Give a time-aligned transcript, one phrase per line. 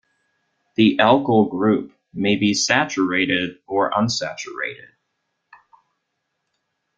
[0.77, 4.89] The alkyl group may be saturated or unsaturated.